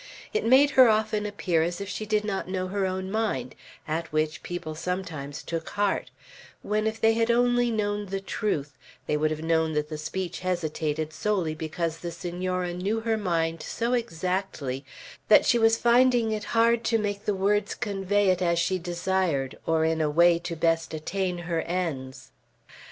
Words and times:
It 0.33 0.43
made 0.43 0.71
her 0.71 0.89
often 0.89 1.27
appear 1.27 1.61
as 1.61 1.79
if 1.79 1.87
she 1.87 2.07
did 2.07 2.25
not 2.25 2.47
known 2.49 2.71
her 2.71 2.87
own 2.87 3.11
mind; 3.11 3.53
at 3.87 4.11
which 4.11 4.41
people 4.41 4.73
sometimes 4.73 5.43
took 5.43 5.69
heart; 5.69 6.09
when, 6.63 6.87
if 6.87 6.99
they 6.99 7.13
had 7.13 7.29
only 7.29 7.69
known 7.69 8.07
the 8.07 8.19
truth, 8.19 8.75
they 9.05 9.15
would 9.15 9.29
have 9.29 9.43
known 9.43 9.73
that 9.73 9.89
the 9.89 9.99
speech 9.99 10.39
hesitated 10.39 11.13
solely 11.13 11.53
because 11.53 11.99
the 11.99 12.09
Senora 12.09 12.73
knew 12.73 13.01
her 13.01 13.15
mind 13.15 13.61
so 13.61 13.93
exactly 13.93 14.83
that 15.27 15.45
she 15.45 15.59
was 15.59 15.77
finding 15.77 16.31
it 16.31 16.45
hard 16.57 16.83
to 16.85 16.97
make 16.97 17.25
the 17.25 17.35
words 17.35 17.75
convey 17.75 18.29
it 18.29 18.41
as 18.41 18.57
she 18.57 18.79
desired, 18.79 19.55
or 19.67 19.85
in 19.85 20.01
a 20.01 20.09
way 20.09 20.39
to 20.39 20.55
best 20.55 20.95
attain 20.95 21.37
her 21.37 21.61
ends. 21.61 22.31